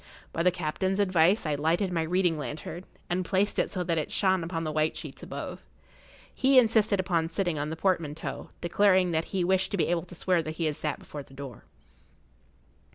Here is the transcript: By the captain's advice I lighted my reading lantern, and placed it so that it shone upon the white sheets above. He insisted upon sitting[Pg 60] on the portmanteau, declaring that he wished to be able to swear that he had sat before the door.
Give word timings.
By 0.33 0.41
the 0.41 0.49
captain's 0.49 0.97
advice 0.99 1.45
I 1.45 1.53
lighted 1.53 1.91
my 1.93 2.01
reading 2.01 2.35
lantern, 2.35 2.85
and 3.07 3.23
placed 3.23 3.59
it 3.59 3.69
so 3.69 3.83
that 3.83 3.99
it 3.99 4.11
shone 4.11 4.43
upon 4.43 4.63
the 4.63 4.71
white 4.71 4.97
sheets 4.97 5.21
above. 5.21 5.61
He 6.33 6.57
insisted 6.57 6.99
upon 6.99 7.29
sitting[Pg 7.29 7.35
60] 7.59 7.59
on 7.59 7.69
the 7.69 7.75
portmanteau, 7.75 8.49
declaring 8.61 9.11
that 9.11 9.25
he 9.25 9.43
wished 9.43 9.69
to 9.69 9.77
be 9.77 9.89
able 9.89 10.05
to 10.05 10.15
swear 10.15 10.41
that 10.41 10.55
he 10.55 10.65
had 10.65 10.75
sat 10.75 10.97
before 10.97 11.21
the 11.21 11.35
door. 11.35 11.65